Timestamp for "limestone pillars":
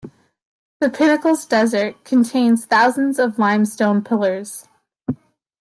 3.37-4.67